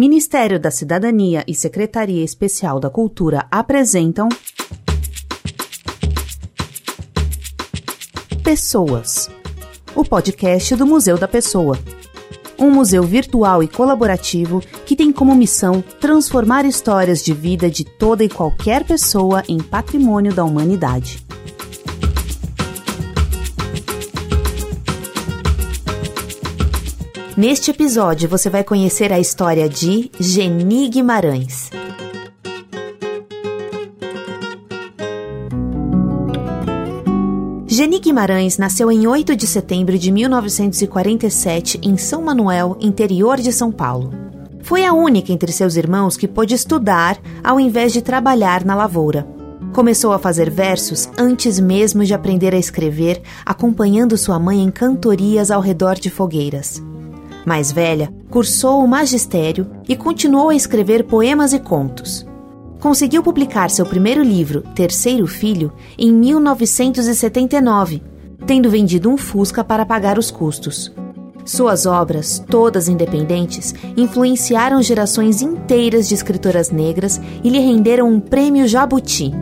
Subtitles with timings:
[0.00, 4.30] Ministério da Cidadania e Secretaria Especial da Cultura apresentam
[8.42, 9.28] Pessoas,
[9.94, 11.78] o podcast do Museu da Pessoa.
[12.58, 18.24] Um museu virtual e colaborativo que tem como missão transformar histórias de vida de toda
[18.24, 21.22] e qualquer pessoa em patrimônio da humanidade.
[27.40, 31.70] Neste episódio você vai conhecer a história de Geni Guimarães.
[37.66, 43.72] Geni Guimarães nasceu em 8 de setembro de 1947 em São Manuel, interior de São
[43.72, 44.12] Paulo.
[44.60, 49.26] Foi a única entre seus irmãos que pôde estudar ao invés de trabalhar na lavoura.
[49.72, 55.50] Começou a fazer versos antes mesmo de aprender a escrever, acompanhando sua mãe em cantorias
[55.50, 56.82] ao redor de fogueiras.
[57.44, 62.26] Mais velha, cursou o magistério e continuou a escrever poemas e contos.
[62.78, 68.02] Conseguiu publicar seu primeiro livro, Terceiro Filho, em 1979,
[68.46, 70.92] tendo vendido um Fusca para pagar os custos.
[71.44, 78.68] Suas obras, todas independentes, influenciaram gerações inteiras de escritoras negras e lhe renderam um prêmio
[78.68, 79.32] Jabuti.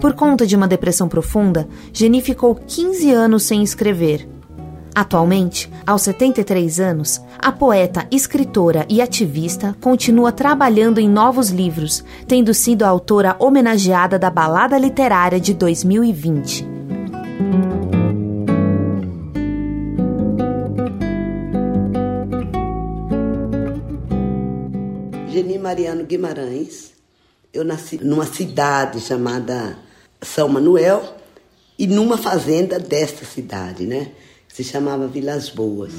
[0.00, 4.35] Por conta de uma depressão profunda, Geni ficou 15 anos sem escrever
[4.96, 12.54] Atualmente, aos 73 anos, a poeta, escritora e ativista continua trabalhando em novos livros, tendo
[12.54, 16.66] sido a autora homenageada da Balada Literária de 2020.
[25.28, 26.94] Geni Mariano Guimarães.
[27.52, 29.76] Eu nasci numa cidade chamada
[30.22, 31.16] São Manuel
[31.78, 34.12] e numa fazenda desta cidade, né?
[34.56, 35.92] Se chamava Vilas Boas.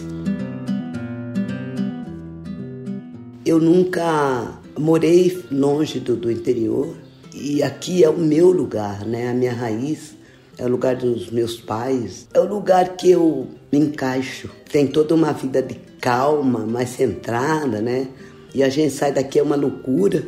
[3.45, 6.95] Eu nunca morei longe do, do interior
[7.35, 9.29] e aqui é o meu lugar, né?
[9.29, 10.15] A minha raiz
[10.57, 14.49] é o lugar dos meus pais, é o lugar que eu me encaixo.
[14.71, 18.07] Tem toda uma vida de calma, mais centrada, né?
[18.55, 20.25] E a gente sai daqui é uma loucura.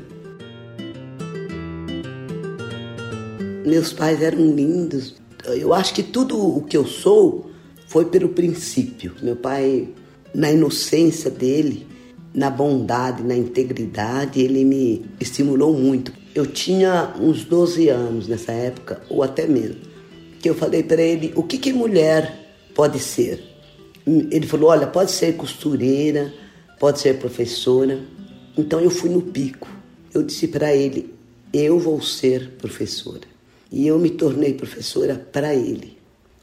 [3.66, 5.16] Meus pais eram lindos.
[5.48, 7.49] Eu acho que tudo o que eu sou
[7.90, 9.16] foi pelo princípio.
[9.22, 9.90] Meu pai,
[10.34, 11.88] na inocência dele,
[12.32, 16.14] na bondade, na integridade, ele me estimulou muito.
[16.36, 19.78] Eu tinha uns 12 anos nessa época, ou até menos,
[20.40, 23.44] que eu falei para ele: o que, que mulher pode ser?
[24.06, 26.32] Ele falou: olha, pode ser costureira,
[26.80, 28.00] pode ser professora.
[28.56, 29.68] Então eu fui no pico.
[30.14, 31.12] Eu disse para ele:
[31.52, 33.28] eu vou ser professora.
[33.72, 35.99] E eu me tornei professora para ele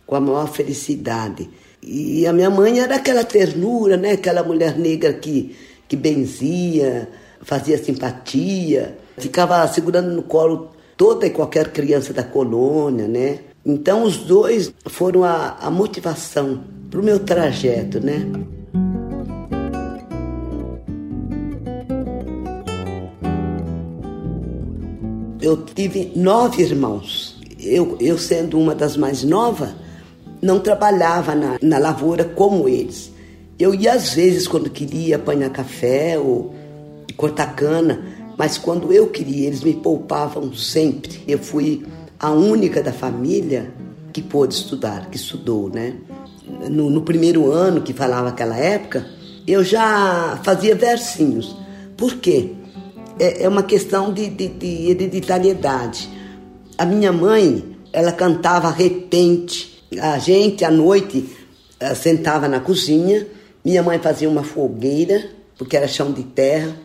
[0.06, 1.48] com a maior felicidade.
[1.82, 4.12] E a minha mãe era aquela ternura, né?
[4.12, 5.54] Aquela mulher negra que,
[5.88, 7.08] que benzia,
[7.42, 13.40] fazia simpatia, ficava segurando no colo toda e qualquer criança da colônia, né?
[13.64, 18.26] Então os dois foram a, a motivação para o meu trajeto, né?
[25.40, 27.36] Eu tive nove irmãos.
[27.60, 29.70] Eu, eu sendo uma das mais novas,
[30.46, 33.12] não trabalhava na, na lavoura como eles.
[33.58, 36.54] Eu ia às vezes quando queria apanhar café ou
[37.16, 38.04] cortar cana,
[38.38, 41.22] mas quando eu queria, eles me poupavam sempre.
[41.26, 41.84] Eu fui
[42.18, 43.72] a única da família
[44.12, 45.94] que pôde estudar, que estudou, né?
[46.70, 49.06] No, no primeiro ano que falava aquela época,
[49.46, 51.56] eu já fazia versinhos.
[51.96, 52.52] Por quê?
[53.18, 56.08] É, é uma questão de, de, de hereditariedade.
[56.78, 61.28] A minha mãe, ela cantava repente, a gente, à noite,
[61.78, 63.26] eh, sentava na cozinha,
[63.64, 66.76] minha mãe fazia uma fogueira, porque era chão de terra,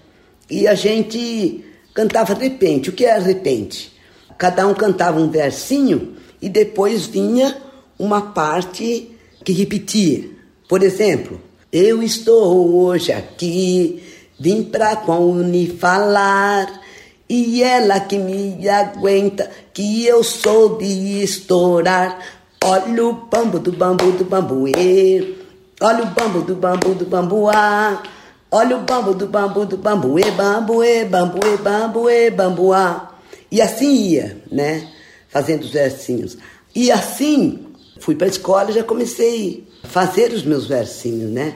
[0.50, 1.64] e a gente
[1.94, 2.90] cantava repente.
[2.90, 3.92] O que é repente?
[4.38, 7.56] Cada um cantava um versinho e depois vinha
[8.00, 9.12] uma parte
[9.44, 10.30] que repetia.
[10.68, 11.40] Por exemplo,
[11.72, 14.04] eu estou hoje aqui,
[14.40, 16.82] vim pra Cone falar,
[17.30, 24.12] e ela que me aguenta, que eu sou de estourar Olha o bambu do bambu
[24.12, 25.36] do bambuê.
[25.82, 28.04] Olha o bambu do bambu do bambuá.
[28.52, 33.18] Olha o bambu do bambu do bambuê, bambuê, bambuê, bambuê, bambuá.
[33.52, 34.88] E assim ia, né?
[35.28, 36.38] Fazendo os versinhos.
[36.76, 37.66] E assim,
[38.00, 41.56] fui para a escola e já comecei a fazer os meus versinhos, né?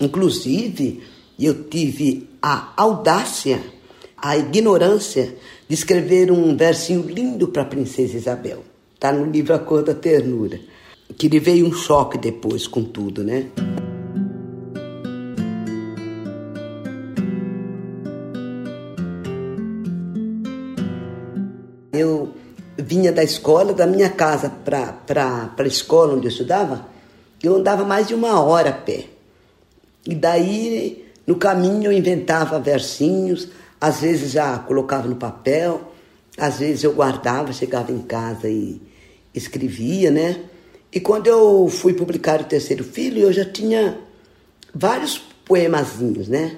[0.00, 1.02] Inclusive,
[1.38, 3.60] eu tive a audácia,
[4.16, 5.36] a ignorância
[5.68, 8.67] de escrever um versinho lindo para a princesa Isabel.
[8.98, 10.58] Está no livro A Cor da Ternura.
[11.16, 13.46] Que lhe veio um choque depois com tudo, né?
[21.92, 22.34] Eu
[22.76, 26.84] vinha da escola, da minha casa para a escola onde eu estudava,
[27.40, 29.04] eu andava mais de uma hora a pé.
[30.04, 33.46] E daí, no caminho, eu inventava versinhos,
[33.80, 35.92] às vezes já colocava no papel,
[36.36, 38.87] às vezes eu guardava, chegava em casa e
[39.34, 40.40] escrevia, né?
[40.92, 43.98] E quando eu fui publicar o terceiro filho, eu já tinha
[44.74, 46.56] vários poemazinhos, né?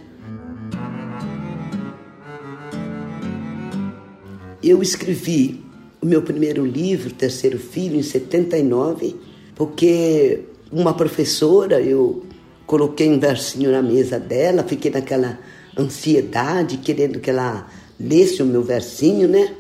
[4.63, 5.65] Eu escrevi
[6.01, 9.17] o meu primeiro livro, Terceiro Filho, em 79,
[9.55, 10.41] porque
[10.71, 12.25] uma professora, eu
[12.67, 15.39] coloquei um versinho na mesa dela, fiquei naquela
[15.77, 17.69] ansiedade, querendo que ela
[17.99, 19.55] lesse o meu versinho, né?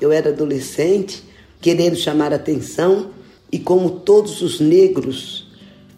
[0.00, 1.22] Eu era adolescente,
[1.60, 3.10] querendo chamar atenção,
[3.50, 5.48] e como todos os negros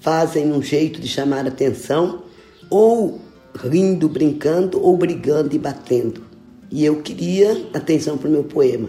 [0.00, 2.22] fazem um jeito de chamar atenção,
[2.70, 3.20] ou
[3.54, 6.22] rindo, brincando, ou brigando e batendo.
[6.70, 8.88] E eu queria atenção para o meu poema.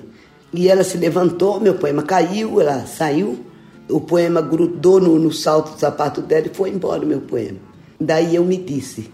[0.53, 3.39] E ela se levantou, meu poema caiu, ela saiu,
[3.89, 7.57] o poema grudou no, no salto do sapato dela e foi embora o meu poema.
[7.99, 9.09] Daí eu me disse,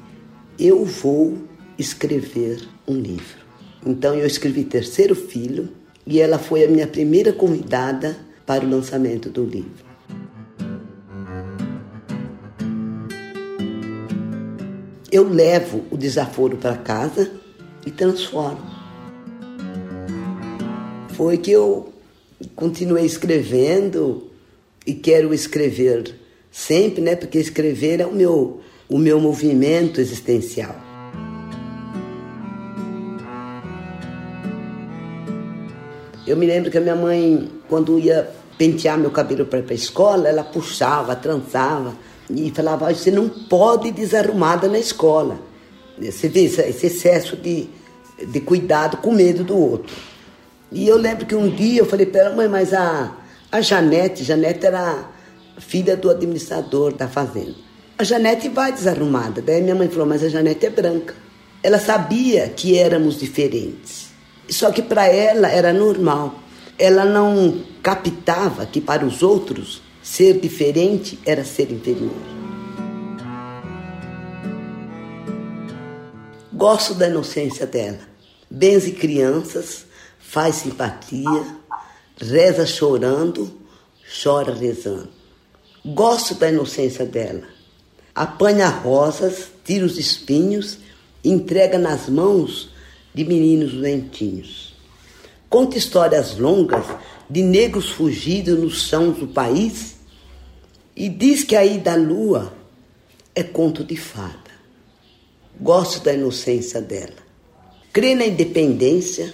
[0.60, 1.38] eu vou
[1.78, 3.46] escrever um livro.
[3.86, 5.70] Então eu escrevi Terceiro Filho
[6.08, 9.86] e ela foi a minha primeira convidada para o lançamento do livro.
[15.12, 17.32] Eu levo o desaforo para casa
[17.86, 18.78] e transformo
[21.18, 21.92] foi que eu
[22.56, 24.30] continuei escrevendo
[24.86, 26.14] e quero escrever
[26.52, 27.16] sempre, né?
[27.16, 30.87] Porque escrever é o meu, o meu movimento existencial.
[36.28, 39.74] Eu me lembro que a minha mãe, quando ia pentear meu cabelo para ir para
[39.74, 41.96] a escola, ela puxava, trançava
[42.30, 45.40] e falava: Você não pode ir desarrumada na escola.
[45.98, 47.70] Você vê esse excesso de,
[48.28, 49.96] de cuidado com medo do outro.
[50.70, 53.16] E eu lembro que um dia eu falei para ela, mãe, mas a,
[53.50, 55.10] a Janete, Janete era
[55.60, 57.56] filha do administrador da fazenda.
[57.98, 59.42] A Janete vai desarrumada.
[59.42, 61.16] Daí minha mãe falou, mas a Janete é branca.
[61.64, 64.07] Ela sabia que éramos diferentes.
[64.50, 66.36] Só que para ela era normal.
[66.78, 72.12] Ela não captava que para os outros ser diferente era ser inferior.
[76.54, 78.00] Gosto da inocência dela.
[78.50, 79.86] Benze crianças
[80.28, 81.46] faz simpatia,
[82.20, 83.52] reza chorando,
[84.24, 85.10] chora rezando.
[85.86, 87.44] Gosto da inocência dela.
[88.14, 90.80] Apanha rosas, tira os espinhos,
[91.24, 92.70] entrega nas mãos
[93.18, 94.76] de meninos doentinhos.
[95.50, 96.86] Conta histórias longas
[97.28, 99.96] de negros fugidos nos chãos do país
[100.96, 102.54] e diz que aí da lua
[103.34, 104.52] é conto de fada.
[105.60, 107.26] Gosto da inocência dela.
[107.92, 109.34] Crê na independência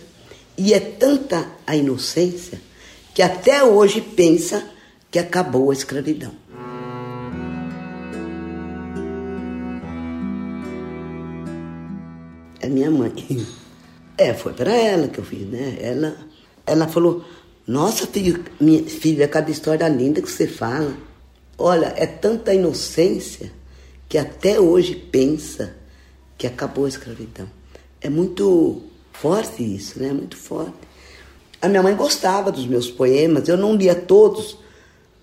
[0.57, 2.61] e é tanta a inocência
[3.13, 4.65] que até hoje pensa
[5.11, 6.31] que acabou a escravidão.
[12.61, 13.11] É minha mãe.
[14.17, 15.77] É, foi para ela que eu fiz, né?
[15.81, 16.15] Ela,
[16.65, 17.23] ela falou:
[17.67, 20.95] Nossa, filho, minha filha, cada história linda que você fala.
[21.57, 23.51] Olha, é tanta inocência
[24.09, 25.75] que até hoje pensa
[26.37, 27.47] que acabou a escravidão.
[28.01, 28.83] É muito
[29.13, 30.11] Forte isso, né?
[30.11, 30.73] Muito forte.
[31.61, 34.57] A minha mãe gostava dos meus poemas, eu não lia todos,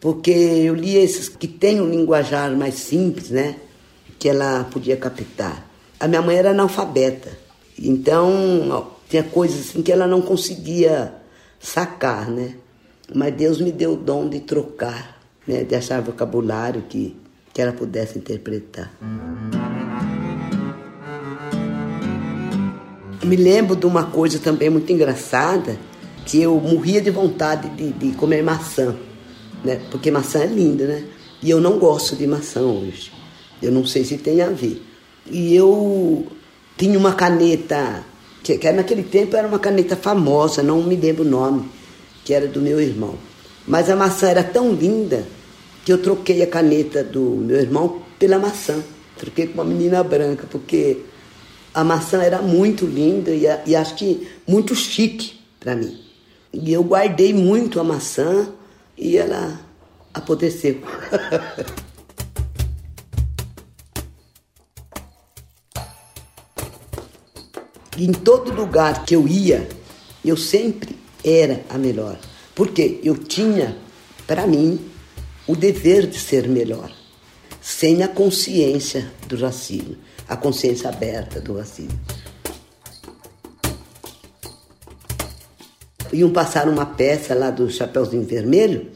[0.01, 3.57] porque eu lia esses que têm um linguajar mais simples, né?
[4.19, 5.69] Que ela podia captar.
[5.99, 7.37] A minha mãe era analfabeta,
[7.81, 11.15] então tinha coisas assim que ela não conseguia
[11.59, 12.55] sacar, né?
[13.15, 15.65] Mas Deus me deu o dom de trocar, né?
[15.65, 17.17] De achar vocabulário que,
[17.53, 18.93] que ela pudesse interpretar.
[23.25, 25.79] Me lembro de uma coisa também muito engraçada,
[26.27, 28.95] que eu morria de vontade de, de comer maçã,
[29.65, 29.81] né?
[29.91, 31.05] Porque maçã é linda, né?
[31.43, 33.11] E eu não gosto de maçã hoje.
[33.63, 34.83] Eu não sei se tem a ver.
[35.27, 36.27] E eu
[36.81, 38.03] tinha uma caneta,
[38.43, 41.69] que, que naquele tempo era uma caneta famosa, não me lembro o nome,
[42.25, 43.17] que era do meu irmão.
[43.69, 45.27] Mas a maçã era tão linda
[45.85, 48.83] que eu troquei a caneta do meu irmão pela maçã.
[49.19, 51.01] Troquei com uma menina branca, porque
[51.75, 56.01] a maçã era muito linda e, e acho que muito chique para mim.
[56.51, 58.49] E eu guardei muito a maçã
[58.97, 59.61] e ela
[60.15, 60.79] apodreceu.
[68.05, 69.69] em todo lugar que eu ia,
[70.25, 72.19] eu sempre era a melhor.
[72.55, 73.77] Porque eu tinha,
[74.27, 74.81] para mim,
[75.47, 76.91] o dever de ser melhor,
[77.61, 79.97] sem a consciência do racismo
[80.31, 81.99] a consciência aberta do racismo.
[86.13, 88.91] iam passar uma peça lá do Chapeuzinho Vermelho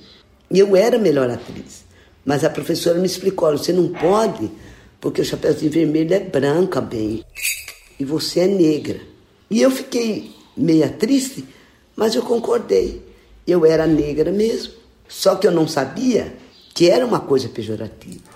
[0.50, 1.84] e eu era a melhor atriz.
[2.24, 4.50] Mas a professora me explicou: você não pode,
[5.00, 7.24] porque o Chapeuzinho Vermelho é branca bem
[7.98, 9.00] e você é negra.
[9.50, 11.44] E eu fiquei meia triste,
[11.96, 13.02] mas eu concordei.
[13.46, 14.72] Eu era negra mesmo,
[15.08, 16.34] só que eu não sabia
[16.72, 18.34] que era uma coisa pejorativa.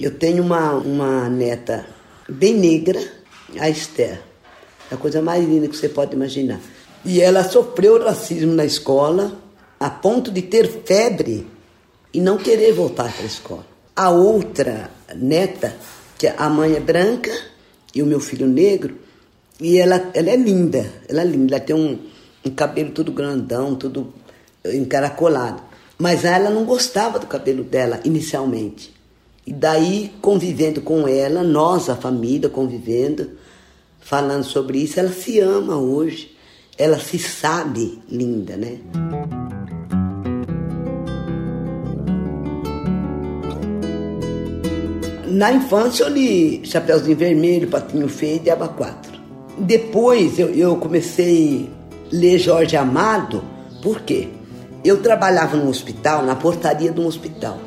[0.00, 1.86] Eu tenho uma, uma neta
[2.28, 3.00] bem negra,
[3.58, 4.20] a Esther.
[4.90, 6.60] É a coisa mais linda que você pode imaginar.
[7.04, 9.32] E ela sofreu racismo na escola,
[9.78, 11.46] a ponto de ter febre
[12.14, 13.66] e não querer voltar para a escola.
[13.94, 15.76] A outra neta,
[16.16, 17.32] que a mãe é branca
[17.94, 18.96] e o meu filho negro,
[19.60, 21.98] e ela, ela é linda, ela é linda, ela tem um,
[22.44, 24.12] um cabelo todo grandão, todo
[24.64, 25.62] encaracolado.
[25.98, 28.92] Mas ela não gostava do cabelo dela inicialmente.
[29.46, 33.30] E daí, convivendo com ela, nós, a família, convivendo,
[34.00, 36.32] falando sobre isso, ela se ama hoje
[36.78, 38.78] ela se sabe linda, né?
[45.32, 49.12] Na infância eu li Chapeuzinho Vermelho, Patinho Feio e Diaba 4.
[49.58, 51.70] Depois eu, eu comecei
[52.12, 53.42] a ler Jorge Amado,
[53.82, 54.28] por quê?
[54.84, 57.58] Eu trabalhava no hospital, na portaria de um hospital,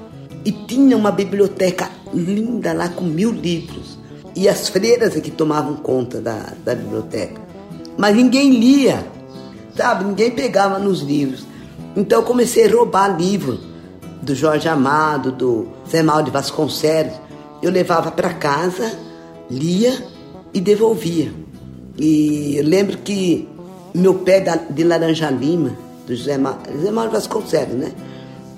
[0.43, 3.97] e tinha uma biblioteca linda lá com mil livros.
[4.35, 7.45] E as freiras é que tomavam conta da, da biblioteca
[7.97, 9.05] mas ninguém lia,
[9.75, 10.03] sabe?
[10.03, 11.45] Ninguém pegava nos livros.
[11.95, 13.59] Então eu comecei a roubar livro
[14.21, 17.24] do Jorge Amado, do Zé Mal de Vasconcelos.
[17.61, 18.91] Eu levava para casa,
[19.49, 19.93] lia
[20.53, 21.31] e devolvia.
[21.97, 23.47] E eu lembro que
[23.93, 27.91] meu pé de laranja lima, do Mal, Zé Mal de Vasconcelos, né?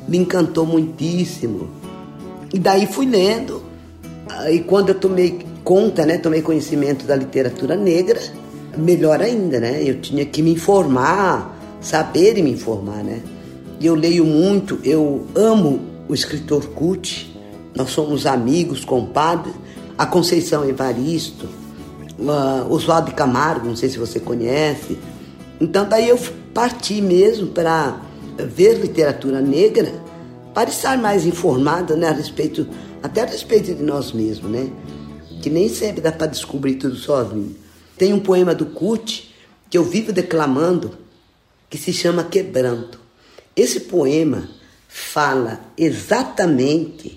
[0.07, 1.69] Me encantou muitíssimo.
[2.53, 3.61] E daí fui lendo.
[4.49, 8.19] E quando eu tomei conta, né, tomei conhecimento da literatura negra,
[8.77, 9.81] melhor ainda, né?
[9.83, 13.21] Eu tinha que me informar, saber me informar, né?
[13.81, 17.36] Eu leio muito, eu amo o escritor Cut,
[17.75, 19.53] nós somos amigos, compadres,
[19.97, 21.47] a Conceição Evaristo,
[22.19, 24.97] uh, Oswaldo Camargo, não sei se você conhece.
[25.59, 26.19] Então daí eu
[26.53, 27.99] parti mesmo para
[28.37, 29.91] ver literatura negra,
[30.53, 32.67] para estar mais informada, né, a respeito,
[33.01, 34.69] até a respeito de nós mesmos, né?
[35.41, 37.55] Que nem sempre dá para descobrir tudo sozinho.
[37.97, 39.35] Tem um poema do Cut
[39.69, 40.97] que eu vivo declamando
[41.69, 42.99] que se chama Quebranto.
[43.55, 44.49] Esse poema
[44.87, 47.16] fala exatamente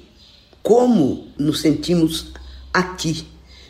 [0.62, 2.32] como nos sentimos
[2.72, 3.26] aqui,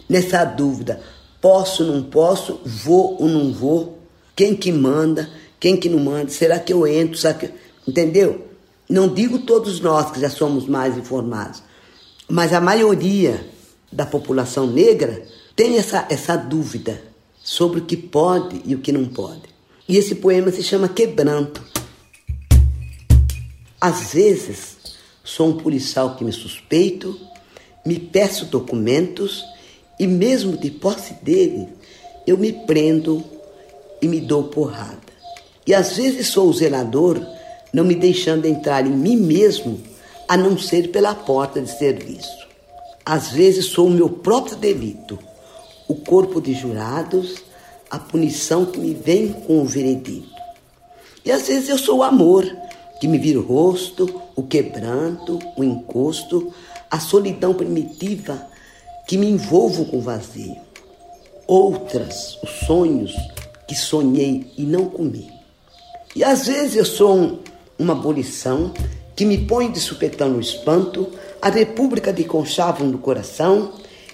[0.08, 1.00] nessa dúvida:
[1.40, 3.98] posso, não posso, vou ou não vou,
[4.34, 5.28] quem que manda,
[5.58, 7.50] quem que não manda, será que eu entro, será que.
[7.86, 8.46] Entendeu?
[8.88, 11.62] Não digo todos nós que já somos mais informados,
[12.28, 13.48] mas a maioria
[13.92, 17.02] da população negra tem essa, essa dúvida
[17.42, 19.42] sobre o que pode e o que não pode.
[19.88, 21.62] E esse poema se chama Quebranto.
[23.80, 24.76] Às vezes,
[25.30, 27.18] sou um policial que me suspeito,
[27.84, 29.44] me peço documentos
[29.98, 31.68] e, mesmo de posse dele,
[32.26, 33.22] eu me prendo
[34.00, 34.98] e me dou porrada.
[35.66, 37.20] E às vezes sou o zelador,
[37.72, 39.80] não me deixando entrar em mim mesmo,
[40.28, 42.48] a não ser pela porta de serviço.
[43.04, 45.18] Às vezes sou o meu próprio delito
[45.90, 47.42] o corpo de jurados,
[47.90, 50.30] a punição que me vem com o veredito.
[51.24, 52.44] E às vezes eu sou o amor,
[53.00, 56.52] que me vira o rosto, o quebranto, o encosto,
[56.90, 58.46] a solidão primitiva
[59.08, 60.56] que me envolvo com o vazio.
[61.46, 63.14] Outras, os sonhos
[63.66, 65.28] que sonhei e não comi.
[66.14, 67.38] E às vezes eu sou um,
[67.78, 68.72] uma abolição
[69.16, 73.72] que me põe de supetão no espanto, a república de conchavo no coração,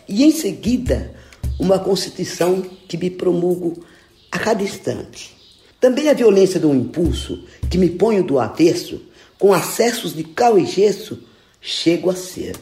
[0.08, 1.14] e em seguida
[1.58, 3.84] uma constituição que me promulgo
[4.30, 5.36] a cada instante.
[5.80, 9.02] Também a violência do impulso que me ponho do avesso,
[9.38, 11.18] com acessos de cal e gesso,
[11.60, 12.56] chego a ser.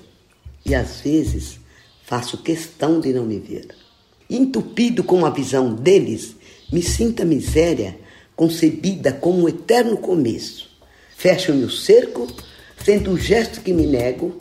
[0.64, 1.60] E às vezes
[2.04, 3.68] faço questão de não me ver.
[4.28, 6.34] Entupido com a visão deles,
[6.72, 7.98] me sinto a miséria
[8.34, 10.68] concebida como um eterno começo.
[11.16, 12.26] Fecho-me o cerco,
[12.84, 14.38] sendo o gesto que me nego,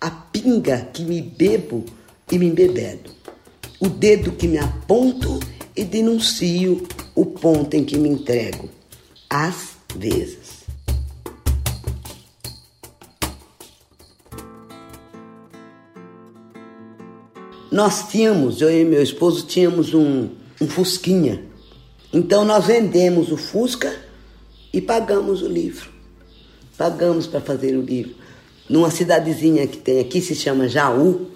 [0.00, 1.84] a pinga que me bebo
[2.30, 3.14] e me embebedo
[3.84, 5.38] o dedo que me aponto
[5.76, 8.68] e denuncio o ponto em que me entrego.
[9.28, 10.64] Às vezes.
[17.70, 20.28] Nós tínhamos, eu e meu esposo tínhamos um,
[20.60, 21.44] um Fusquinha.
[22.12, 23.92] Então nós vendemos o Fusca
[24.72, 25.90] e pagamos o livro.
[26.78, 28.14] Pagamos para fazer o livro.
[28.68, 31.32] Numa cidadezinha que tem aqui, se chama Jaú,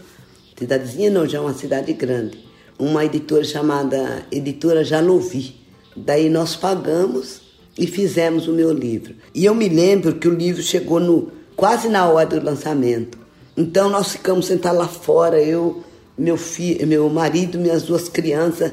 [0.59, 2.37] Cidadezinha não, já é uma cidade grande.
[2.77, 5.55] Uma editora chamada Editora Jalovi.
[6.05, 7.41] Daí nós pagamos
[7.77, 9.15] e fizemos o meu livro.
[9.35, 13.19] E eu me lembro que o livro chegou no quase na hora do lançamento.
[13.57, 15.83] Então nós ficamos sentados lá fora, eu,
[16.17, 18.73] meu filho, meu marido, minhas duas crianças,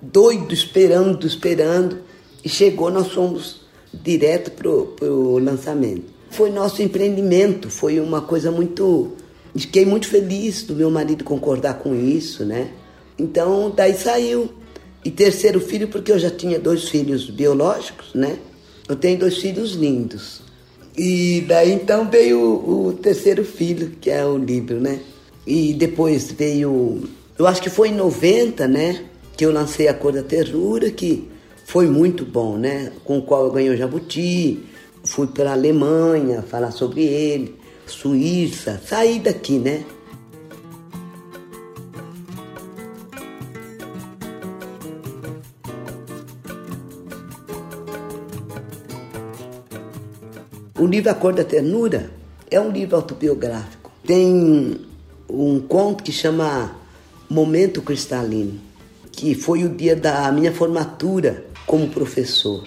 [0.00, 1.98] doido esperando, esperando.
[2.44, 3.62] E chegou, nós fomos
[3.92, 6.12] direto pro, pro lançamento.
[6.30, 9.16] Foi nosso empreendimento, foi uma coisa muito
[9.54, 12.70] Fiquei muito feliz do meu marido concordar com isso, né?
[13.18, 14.50] Então, daí saiu.
[15.04, 18.38] E terceiro filho, porque eu já tinha dois filhos biológicos, né?
[18.88, 20.42] Eu tenho dois filhos lindos.
[20.96, 25.00] E daí então veio o, o terceiro filho, que é o livro, né?
[25.46, 27.02] E depois veio,
[27.38, 29.04] eu acho que foi em 90, né?
[29.36, 31.28] Que eu lancei A Cor da Ternura, que
[31.64, 32.92] foi muito bom, né?
[33.04, 34.60] Com o qual eu ganhei o Jabuti,
[35.04, 37.56] fui para a Alemanha falar sobre ele.
[37.86, 39.84] Suíça, sair daqui, né?
[50.82, 52.10] O livro A Cor da Ternura
[52.50, 53.92] é um livro autobiográfico.
[54.04, 54.80] Tem
[55.30, 56.74] um conto que chama
[57.30, 58.60] Momento Cristalino,
[59.12, 62.66] que foi o dia da minha formatura como professor.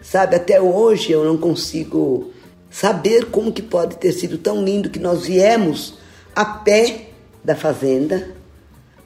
[0.00, 2.30] Sabe, até hoje eu não consigo
[2.70, 5.94] saber como que pode ter sido tão lindo que nós viemos
[6.36, 7.08] a pé
[7.42, 8.30] da fazenda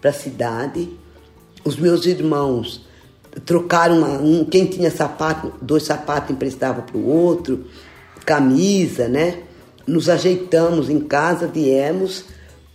[0.02, 0.86] para a cidade.
[1.64, 2.84] Os meus irmãos
[3.46, 7.64] trocaram uma, um, quem tinha sapato, dois sapatos emprestava para o outro,
[8.24, 9.40] camisa, né?
[9.86, 12.24] Nos ajeitamos em casa, viemos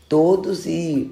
[0.07, 1.11] todos e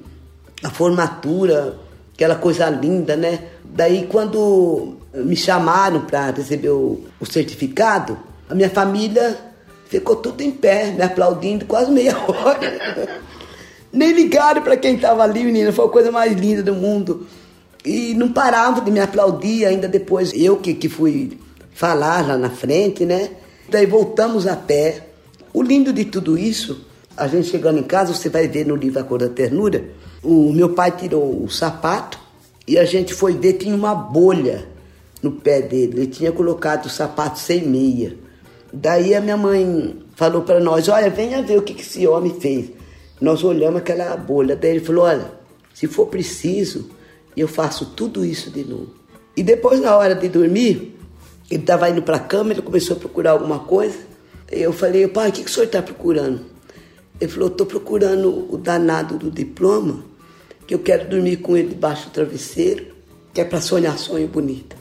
[0.64, 1.78] a formatura,
[2.14, 3.40] aquela coisa linda, né?
[3.64, 8.18] Daí quando me chamaram para receber o, o certificado,
[8.50, 9.54] a minha família
[9.94, 13.22] Ficou tudo em pé, me aplaudindo quase meia hora.
[13.92, 15.72] Nem ligaram para quem estava ali, menina.
[15.72, 17.28] Foi a coisa mais linda do mundo.
[17.86, 20.34] E não paravam de me aplaudir ainda depois.
[20.34, 21.38] Eu que, que fui
[21.76, 23.30] falar lá na frente, né?
[23.70, 25.10] Daí voltamos a pé.
[25.54, 29.00] O lindo de tudo isso, a gente chegando em casa, você vai ver no livro
[29.00, 29.86] A Cor da Ternura,
[30.24, 32.18] o meu pai tirou o sapato
[32.68, 34.68] e a gente foi ver, tinha uma bolha
[35.22, 35.94] no pé dele.
[35.98, 38.16] Ele tinha colocado o sapato sem meia.
[38.72, 42.40] Daí a minha mãe falou para nós: Olha, venha ver o que, que esse homem
[42.40, 42.72] fez.
[43.22, 44.56] Nós olhamos aquela bolha.
[44.56, 45.32] Daí ele falou: Olha,
[45.74, 46.90] se for preciso,
[47.36, 48.94] eu faço tudo isso de novo.
[49.36, 50.93] E depois, na hora de dormir,
[51.54, 53.98] ele estava indo para a cama, ele começou a procurar alguma coisa.
[54.52, 56.42] Eu falei: Pai, o que, que o senhor está procurando?
[57.22, 60.04] Ele falou: Estou procurando o danado do diploma,
[60.66, 62.88] que eu quero dormir com ele debaixo do travesseiro,
[63.32, 64.76] que é para sonhar sonho bonito.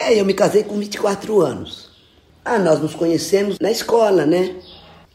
[0.00, 1.92] É, eu me casei com 24 anos.
[2.44, 4.56] Ah, nós nos conhecemos na escola, né?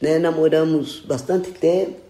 [0.01, 0.17] né?
[0.17, 2.06] Namoramos bastante tempo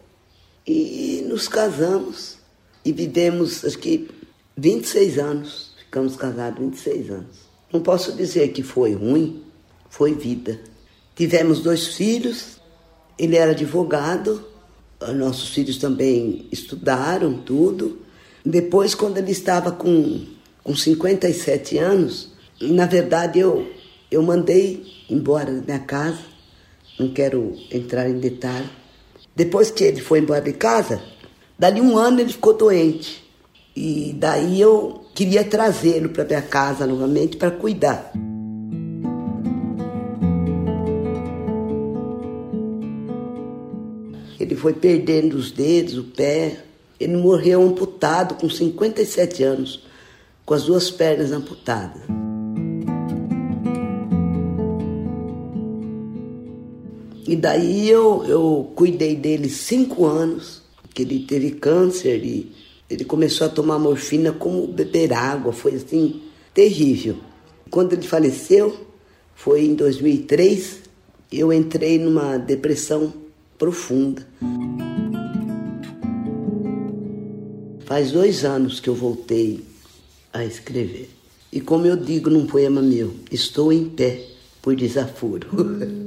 [0.68, 2.38] e nos casamos
[2.84, 4.10] e vivemos, acho que
[4.58, 5.68] 26 anos.
[5.80, 7.38] Ficamos casados 26 anos.
[7.72, 9.42] Não posso dizer que foi ruim,
[9.90, 10.60] foi vida.
[11.16, 12.58] Tivemos dois filhos,
[13.18, 14.46] ele era advogado,
[15.16, 18.00] nossos filhos também estudaram tudo.
[18.46, 20.26] Depois, quando ele estava com,
[20.64, 23.72] com 57 anos, na verdade, eu,
[24.12, 26.20] eu mandei embora da minha casa,
[27.00, 28.70] não quero entrar em detalhe.
[29.38, 31.00] Depois que ele foi embora de casa,
[31.60, 33.24] dali um ano ele ficou doente.
[33.76, 38.12] E daí eu queria trazê-lo para minha casa novamente para cuidar.
[44.40, 46.64] Ele foi perdendo os dedos, o pé.
[47.00, 49.84] Ele morreu amputado com 57 anos,
[50.44, 52.17] com as duas pernas amputadas.
[57.28, 60.62] E daí eu, eu cuidei dele cinco anos,
[60.94, 62.50] que ele teve câncer e
[62.90, 66.22] ele começou a tomar morfina como beber água, foi assim,
[66.54, 67.18] terrível.
[67.70, 68.74] Quando ele faleceu,
[69.36, 70.80] foi em 2003,
[71.30, 73.14] eu entrei numa depressão
[73.58, 74.26] profunda.
[77.86, 79.66] Faz dois anos que eu voltei
[80.32, 81.10] a escrever.
[81.52, 84.22] E como eu digo num poema meu, estou em pé
[84.62, 85.48] por desaforo.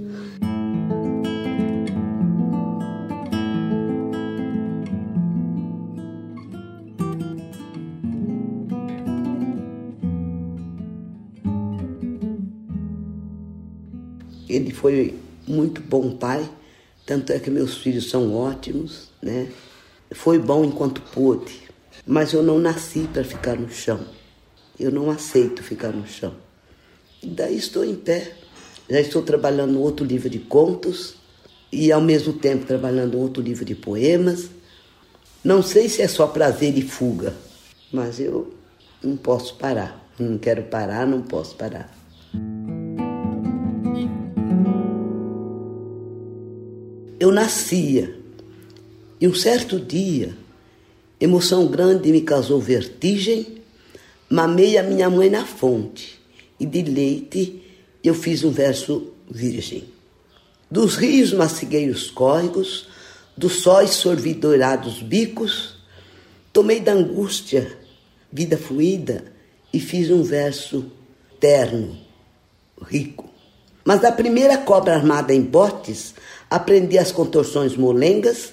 [14.50, 16.48] Ele foi muito bom pai,
[17.06, 19.48] tanto é que meus filhos são ótimos, né?
[20.12, 21.62] Foi bom enquanto pôde,
[22.06, 24.00] mas eu não nasci para ficar no chão.
[24.78, 26.34] Eu não aceito ficar no chão.
[27.22, 28.32] E daí estou em pé.
[28.88, 31.14] Já estou trabalhando outro livro de contos
[31.70, 34.48] e ao mesmo tempo trabalhando outro livro de poemas.
[35.44, 37.34] Não sei se é só prazer e fuga,
[37.92, 38.52] mas eu
[39.02, 40.10] não posso parar.
[40.18, 41.99] Não quero parar, não posso parar.
[47.30, 48.12] Eu nascia
[49.20, 50.36] e um certo dia,
[51.20, 53.58] emoção grande me causou vertigem,
[54.28, 56.20] mamei a minha mãe na fonte
[56.58, 57.62] e de leite
[58.02, 59.84] eu fiz um verso virgem.
[60.68, 62.88] Dos rios mastiguei os córregos,
[63.36, 65.76] dos sóis sorvi dourados bicos,
[66.52, 67.78] tomei da angústia
[68.32, 69.24] vida fluida
[69.72, 70.90] e fiz um verso
[71.38, 71.96] terno,
[72.82, 73.29] rico.
[73.90, 76.14] Mas da primeira cobra armada em botes,
[76.48, 78.52] aprendi as contorções molengas,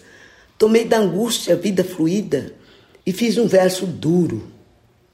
[0.58, 2.56] tomei da angústia vida fluida
[3.06, 4.52] e fiz um verso duro,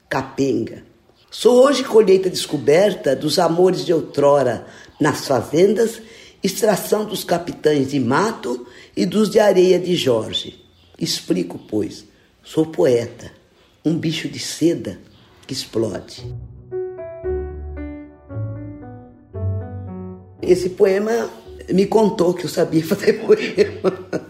[0.08, 0.82] capenga.
[1.30, 4.66] Sou hoje colheita descoberta dos amores de outrora
[4.98, 6.00] nas fazendas,
[6.42, 10.58] extração dos capitães de mato e dos de areia de Jorge.
[10.98, 12.06] Explico, pois,
[12.42, 13.30] sou poeta,
[13.84, 14.98] um bicho de seda
[15.46, 16.24] que explode.
[20.46, 21.30] Esse poema
[21.70, 24.24] me contou que eu sabia fazer poema.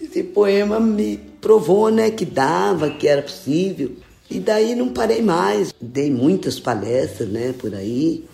[0.00, 3.92] Esse poema me provou, né, que dava, que era possível.
[4.30, 5.74] E daí não parei mais.
[5.80, 8.24] Dei muitas palestras, né, por aí.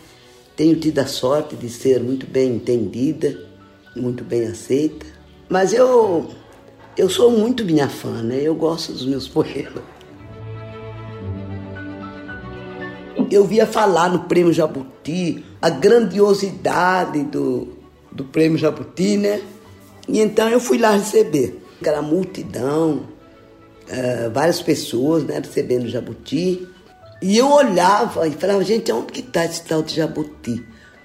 [0.57, 3.38] Tenho tido a sorte de ser muito bem entendida,
[3.95, 5.07] muito bem aceita.
[5.49, 6.31] Mas eu
[6.97, 8.40] eu sou muito minha fã, né?
[8.42, 9.96] Eu gosto dos meus poemas.
[13.31, 17.77] Eu via falar no Prêmio Jabuti a grandiosidade do,
[18.12, 19.41] do Prêmio Jabuti, né?
[20.09, 21.62] E então eu fui lá receber.
[21.81, 23.07] Aquela multidão,
[23.89, 26.67] uh, várias pessoas, né, recebendo o Jabuti.
[27.21, 30.65] E eu olhava e falava, gente, onde que está esse tal de Jabuti?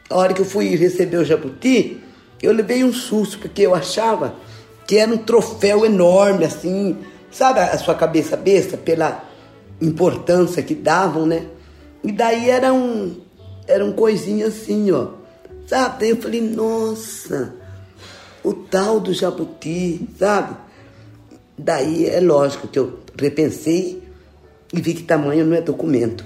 [0.09, 2.01] A hora que eu fui receber o Jabuti,
[2.41, 4.35] eu levei um susto, porque eu achava
[4.85, 6.97] que era um troféu enorme, assim,
[7.31, 9.23] sabe a sua cabeça besta, pela
[9.81, 11.45] importância que davam, né?
[12.03, 13.21] E daí era um,
[13.67, 15.09] era um coisinha assim, ó.
[15.67, 16.09] Sabe?
[16.09, 17.55] Eu falei, nossa,
[18.43, 20.57] o tal do jabuti, sabe?
[21.57, 24.01] Daí é lógico que eu repensei
[24.73, 26.25] e vi que tamanho não é documento.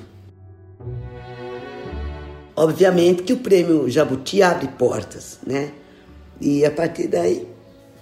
[2.56, 5.72] Obviamente que o prêmio Jabuti abre portas, né?
[6.40, 7.46] E a partir daí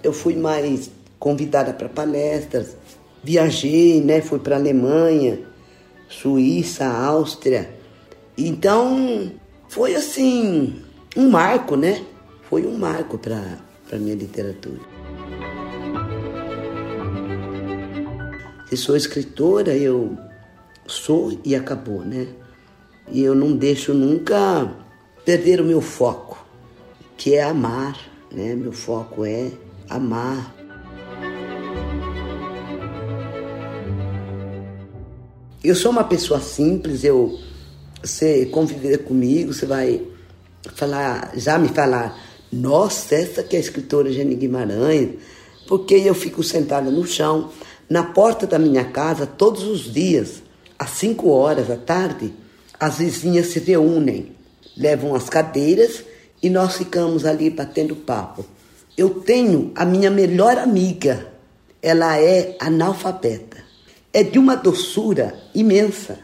[0.02, 2.76] eu fui mais convidada para palestras,
[3.22, 4.20] viajei, né?
[4.20, 5.40] Fui para Alemanha,
[6.20, 7.74] Suíça, Áustria.
[8.38, 9.32] Então,
[9.68, 10.82] foi assim,
[11.16, 12.04] um marco, né?
[12.48, 13.58] Foi um marco para
[13.92, 14.80] a minha literatura.
[18.68, 20.16] Se sou escritora, eu
[20.86, 22.28] sou e acabou, né?
[23.08, 24.72] E eu não deixo nunca
[25.24, 26.44] perder o meu foco,
[27.16, 27.98] que é amar,
[28.32, 28.54] né?
[28.54, 29.50] Meu foco é
[29.90, 30.54] amar,
[35.64, 37.40] Eu sou uma pessoa simples, eu
[38.02, 40.06] você conviver comigo, você vai
[40.74, 42.20] falar, já me falar,
[42.52, 45.12] nossa, essa que é a escritora Jenny Guimarães,
[45.66, 47.50] porque eu fico sentada no chão,
[47.88, 50.42] na porta da minha casa, todos os dias,
[50.78, 52.34] às 5 horas da tarde,
[52.78, 54.36] as vizinhas se reúnem,
[54.76, 56.04] levam as cadeiras
[56.42, 58.44] e nós ficamos ali batendo papo.
[58.98, 61.26] Eu tenho a minha melhor amiga,
[61.80, 63.63] ela é analfabeta
[64.14, 66.20] é de uma doçura imensa.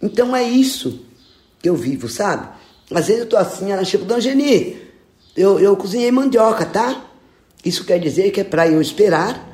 [0.00, 1.04] Então é isso
[1.60, 2.48] que eu vivo, sabe?
[2.90, 4.78] Às vezes eu tô assim, ela chega, Dona Geni,
[5.36, 7.04] eu, eu cozinhei mandioca, tá?
[7.62, 9.46] Isso quer dizer que é para eu esperar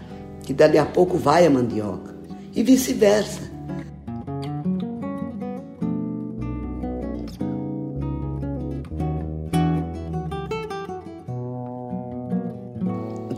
[0.45, 2.15] que dali a pouco vai a mandioca.
[2.55, 3.57] E vice-versa.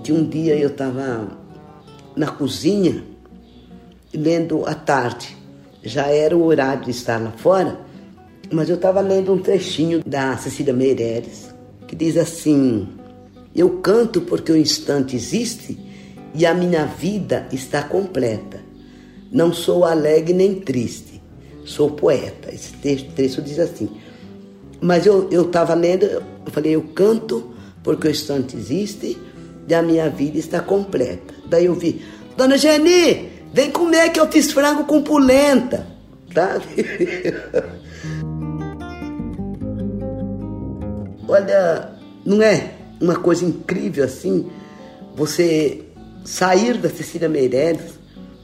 [0.05, 1.29] Que um dia eu estava
[2.17, 3.05] na cozinha
[4.13, 5.37] lendo à tarde.
[5.83, 7.81] Já era o horário de estar lá fora,
[8.51, 11.55] mas eu estava lendo um trechinho da Cecília Meireles,
[11.87, 12.89] que diz assim:
[13.55, 15.79] Eu canto porque o instante existe
[16.35, 18.61] e a minha vida está completa.
[19.31, 21.23] Não sou alegre nem triste,
[21.65, 22.53] sou poeta.
[22.53, 23.89] Esse texto, texto diz assim.
[24.81, 29.17] Mas eu estava lendo, eu falei: Eu canto porque o instante existe
[29.69, 31.35] e a minha vida está completa.
[31.47, 32.03] Daí eu vi,
[32.37, 35.87] Dona Geni, Vem comer que eu fiz frango com polenta,
[36.35, 36.65] sabe?
[41.29, 41.91] Olha,
[42.25, 44.51] não é uma coisa incrível assim
[45.15, 45.85] você
[46.25, 47.99] sair da Cecília Meirelles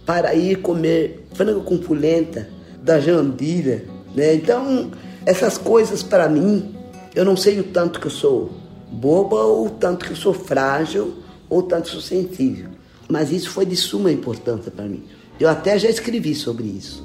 [0.05, 2.49] para ir comer frango com polenta
[2.83, 4.35] da Jandira, né?
[4.35, 4.90] Então,
[5.25, 6.75] essas coisas para mim,
[7.14, 8.51] eu não sei o tanto que eu sou
[8.90, 11.14] boba ou o tanto que eu sou frágil
[11.49, 12.73] ou o tanto que eu sou sensível.
[13.09, 15.05] Mas isso foi de suma importância para mim.
[15.38, 17.05] Eu até já escrevi sobre isso.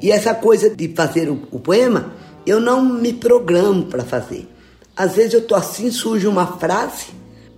[0.00, 2.12] E essa coisa de fazer o, o poema,
[2.46, 4.48] eu não me programo para fazer.
[4.96, 7.06] Às vezes eu tô assim, surge uma frase,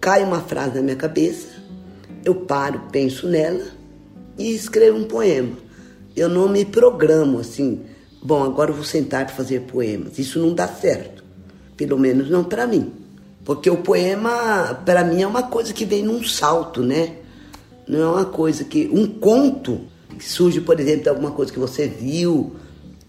[0.01, 1.49] cai uma frase na minha cabeça,
[2.25, 3.67] eu paro, penso nela
[4.39, 5.57] e escrevo um poema.
[6.17, 7.83] Eu não me programo assim,
[8.23, 10.19] bom, agora eu vou sentar para fazer poemas.
[10.19, 11.23] Isso não dá certo.
[11.77, 12.93] Pelo menos não para mim.
[13.49, 17.15] Porque o poema, para mim, é uma coisa que vem num salto, né?
[17.89, 18.91] Não é uma coisa que.
[18.93, 19.87] Um conto
[20.19, 22.57] que surge, por exemplo, de alguma coisa que você viu,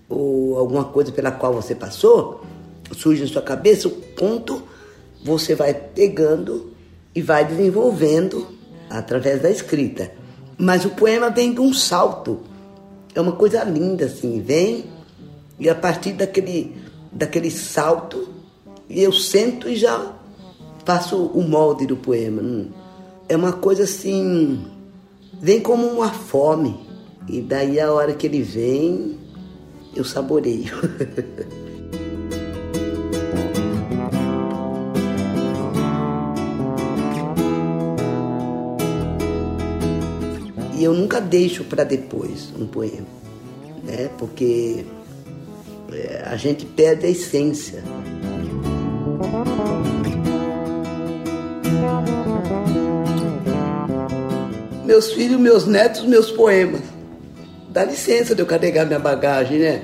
[0.08, 2.42] ou alguma coisa pela qual você passou,
[2.96, 4.64] surge na sua cabeça, o conto
[5.26, 6.72] você vai pegando
[7.14, 8.48] e vai desenvolvendo
[8.90, 10.10] através da escrita.
[10.58, 12.40] Mas o poema vem de um salto.
[13.14, 14.86] É uma coisa linda, assim, vem
[15.60, 16.78] e a partir daquele,
[17.12, 18.30] daquele salto
[18.90, 20.16] eu sento e já
[20.90, 22.66] faço o molde do poema.
[23.28, 24.66] É uma coisa assim,
[25.40, 26.80] vem como uma fome.
[27.28, 29.20] E daí a hora que ele vem,
[29.96, 30.74] eu saboreio.
[40.76, 43.06] e eu nunca deixo para depois um poema,
[43.84, 44.10] né?
[44.18, 44.88] Porque
[45.92, 47.84] é, a gente perde a essência.
[54.90, 56.82] Meus filhos, meus netos, meus poemas.
[57.70, 59.84] Dá licença de eu carregar minha bagagem, né?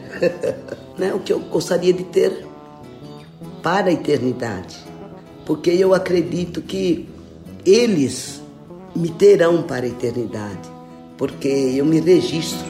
[0.97, 1.13] né?
[1.13, 2.43] O que eu gostaria de ter
[3.61, 4.75] para a eternidade.
[5.45, 7.07] Porque eu acredito que
[7.63, 8.41] eles
[8.95, 10.67] me terão para a eternidade.
[11.19, 12.65] Porque eu me registro.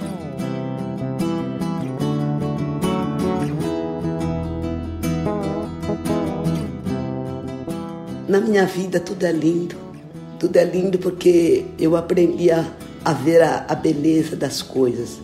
[8.28, 9.85] Na minha vida tudo é lindo.
[10.40, 12.66] Tudo é lindo porque eu aprendi a,
[13.04, 15.20] a ver a, a beleza das coisas.